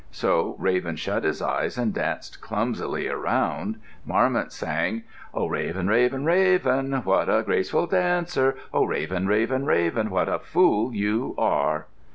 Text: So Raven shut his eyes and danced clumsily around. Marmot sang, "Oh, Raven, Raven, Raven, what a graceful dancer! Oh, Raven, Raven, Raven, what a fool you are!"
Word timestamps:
So 0.09 0.55
Raven 0.57 0.95
shut 0.95 1.23
his 1.23 1.43
eyes 1.43 1.77
and 1.77 1.93
danced 1.93 2.41
clumsily 2.41 3.07
around. 3.07 3.79
Marmot 4.03 4.51
sang, 4.51 5.03
"Oh, 5.31 5.45
Raven, 5.45 5.87
Raven, 5.87 6.25
Raven, 6.25 6.91
what 7.03 7.29
a 7.29 7.43
graceful 7.43 7.85
dancer! 7.85 8.55
Oh, 8.73 8.83
Raven, 8.85 9.27
Raven, 9.27 9.63
Raven, 9.63 10.09
what 10.09 10.27
a 10.27 10.39
fool 10.39 10.91
you 10.91 11.35
are!" 11.37 11.85